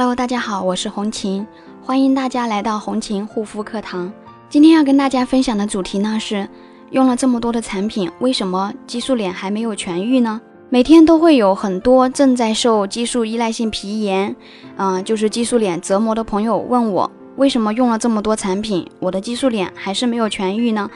[0.00, 1.46] Hello，大家好，我是红琴，
[1.82, 4.10] 欢迎大家来到红琴护肤课堂。
[4.48, 6.48] 今天要跟大家分享的主题呢是，
[6.88, 10.40] 用了这么多的产品，为什么激素脸还没有痊愈呢？
[10.70, 14.34] 每天都会有很多正在受激素依赖性皮炎，
[14.78, 20.90] 嗯，就是激素脸折磨的朋友问我，为什么用了这么多产品，我的激素脸还是没有痊愈呢？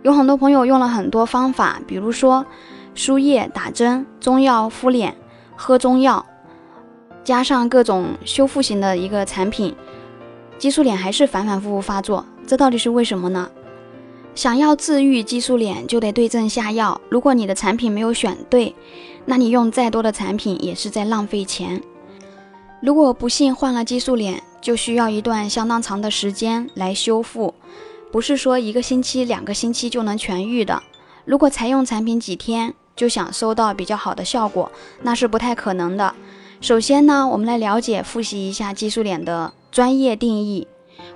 [0.00, 2.46] 有很多朋友用了很多方法，比如说
[2.94, 5.14] 输液、打针、中药敷脸、
[5.54, 6.24] 喝中药，
[7.22, 9.74] 加上各种修复型的一个产品，
[10.58, 12.24] 激素脸还是反反复复发作。
[12.46, 13.50] 这到底是为什么呢？
[14.34, 17.00] 想要治愈激素脸，就得对症下药。
[17.08, 18.74] 如果你的产品没有选对，
[19.26, 21.82] 那你用再多的产品也是在浪费钱。
[22.80, 27.52] 如果不幸患了激素脸，就需要一段相当长的时间来修复，
[28.10, 30.82] 不是说一个星期、两个星期就能痊愈的。
[31.24, 34.70] 如果才用产品几天就想收到比较好的效果，
[35.02, 36.14] 那是不太可能的。
[36.60, 40.68] 首先呢，我们来了解、复习一下激素脸的专业定义。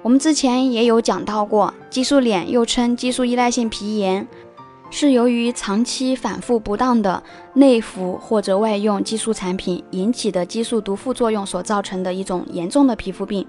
[0.03, 4.27] 我们之前也有讲到过，激素脸又称激素依赖性皮炎，
[4.91, 13.47] 是由于长期反复不当的内服或者外用激素产品引起的激素毒副作用所造成的一种严重的皮肤病。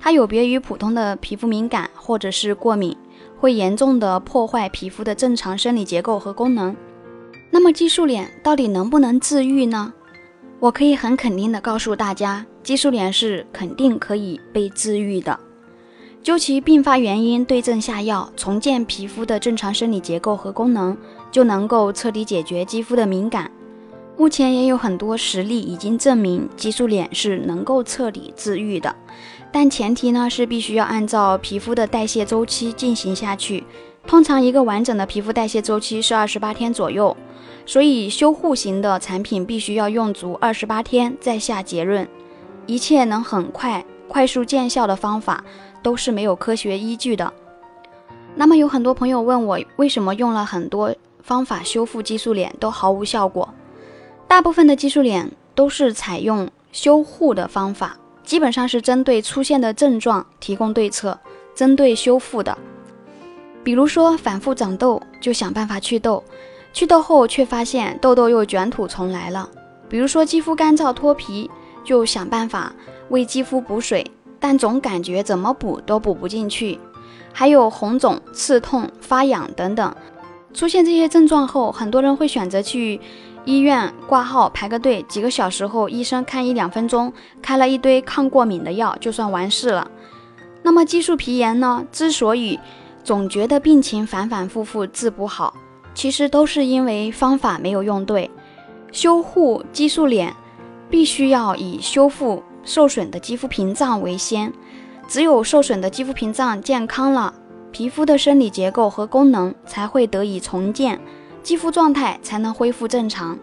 [0.00, 2.96] 它有别于普通的皮肤敏感或者是过敏，
[3.38, 6.74] 会严重的破坏皮肤的正常生理结构和功能。
[7.50, 9.92] 那么激素脸到底能不能治愈呢？
[10.58, 15.38] 我可以很肯定的告诉大家，激素脸是肯定可以被治愈的。
[16.22, 20.96] 究其并发原因，对症下药，重建皮肤的正常生理结构和功能，
[21.30, 23.50] 就能够彻底解决肌肤的敏感。
[24.16, 28.96] 目前也有很多实例已经证明激素脸是能够彻底治愈的，
[29.52, 33.62] 但前提呢是必须要按照皮肤的代谢周期进行下去。
[34.06, 37.14] 通常一个完整的皮肤代谢周期是二十八天左右，
[37.66, 42.08] 所以修护型的产品必须要用足二十八天再下结论。
[42.64, 45.44] 一切能很快快速见效的方法。
[45.82, 47.32] 都是没有科学依据的。
[48.34, 53.48] 那么有很多朋友问我，为什么用了很多方法修复激素脸都毫无效果？
[54.26, 61.16] 大部分的激素脸都是采用修护的方法，基本上是针对出现的症状提供对策，
[61.54, 62.58] 针对修复的。
[63.62, 66.24] 比如说反复长痘，就想办法祛痘，
[66.76, 69.48] 祛痘后却发现痘痘又卷土重来了。
[69.88, 71.50] 比如说肌肤干燥脱皮，
[71.82, 72.70] 就想办法
[73.08, 74.06] 为肌肤补水。
[74.38, 76.78] 但总感觉怎么补都补不进去，
[77.32, 79.96] 还有红肿、刺痛、发痒等等。
[80.52, 83.00] 出现这些症状后，很多人会选择去
[83.46, 87.10] 医院挂号排个队，几个小时后，医生看一两分钟，
[87.40, 89.90] 开了一堆抗过敏的药，就算完事了。
[90.62, 91.86] 那么激素皮炎呢？
[91.90, 92.60] 之所以
[93.02, 95.54] 总觉得病情反反复复治不好，
[95.96, 98.30] 其实都是因为方法没有用对。
[98.92, 100.32] 修护激素脸，
[100.88, 102.44] 必须要以修复。
[102.62, 104.52] 受损的肌肤屏障为先，
[105.06, 107.32] 只有受损的肌肤屏障健康了，
[107.70, 111.00] 皮肤的生理结构和功能才会得以重建，
[111.44, 113.38] 肌肤状态才能恢复正常。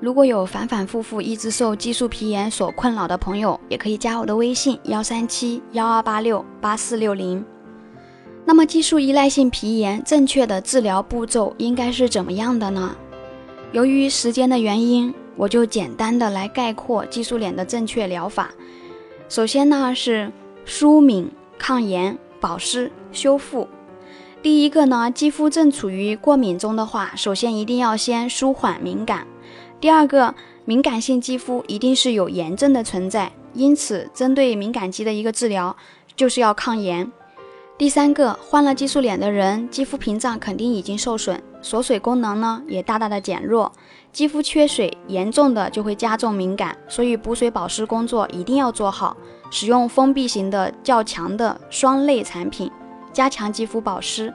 [0.00, 7.44] 如果有反反复复一直受激素皮炎所困扰的朋友，也可以加我的微信幺三七幺二八六八四六零。
[8.44, 12.96] 那么激素依赖性皮炎正确的治疗步骤应该是怎么样的呢？
[13.72, 15.14] 由于时间的原因。
[15.36, 18.52] 我就简单的来概括激素脸的正确疗法。
[19.28, 20.30] 首先呢是
[20.64, 21.28] 舒敏、
[21.58, 23.66] 抗炎、保湿、修复。
[24.40, 29.26] 第一个呢，肌肤正处于过敏中的话，首先一定要先舒缓敏感。
[29.80, 35.76] 第二个，敏感性肌肤一定是有炎症的存在，因此针对敏感肌的一个治疗
[36.14, 37.10] 就是要抗炎。
[37.76, 43.72] 第三个，患了激素脸的人，肌肤屏障肯定已经受损，锁水功能呢也大大的减弱，
[44.12, 49.16] 肌肤缺水严重的就会加重敏感，所以补水保湿工作一定要做好，
[49.50, 52.70] 使用封闭型的较强的霜类产品，
[53.12, 54.32] 加强肌肤保湿。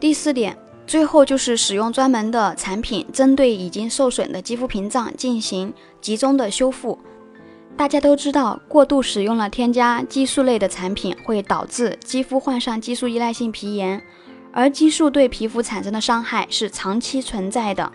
[0.00, 5.70] 第四点，最后就是使用专门的产品，针对已经受损的肌肤屏障进行
[6.00, 6.98] 集中的修复。
[7.76, 14.00] 大家都知道，过度使用了添加激素类的产品，会导致肌肤患上激素依赖性皮炎，
[14.52, 17.92] 而激素对皮肤产生的伤害是长期存在的，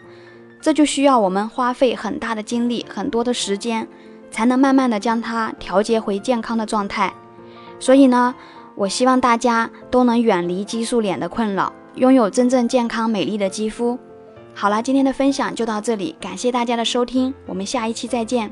[0.61, 3.87] 这就需要我们花费很大的精力、很多的时间，
[4.29, 7.13] 才能慢慢的将它调节回健康的状态。
[7.79, 8.35] 所以呢，
[8.75, 13.97] 我希望大家都能远离激素脸的困扰，拥有真正健康美丽的肌肤。
[14.53, 18.51] 好了，今天的分享就到这里，感谢大家的收听，我们下一期再见。